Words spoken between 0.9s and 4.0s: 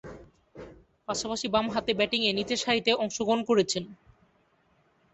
পাশাপাশি বামহাতে ব্যাটিংয়ে নিচেরসারিতে অংশগ্রহণ করেছেন।